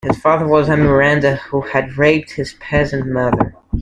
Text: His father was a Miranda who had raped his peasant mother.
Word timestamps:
His 0.03 0.17
father 0.17 0.47
was 0.47 0.67
a 0.67 0.75
Miranda 0.75 1.35
who 1.35 1.61
had 1.61 1.95
raped 1.95 2.31
his 2.31 2.53
peasant 2.55 3.05
mother. 3.05 3.53